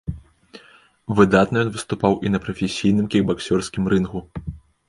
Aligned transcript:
Выдатна 1.19 1.55
ён 1.65 1.69
выступаў 1.75 2.13
і 2.29 2.31
на 2.33 2.39
прафесійным 2.47 3.05
кікбаксёрскім 3.17 3.83
рынгу. 3.95 4.19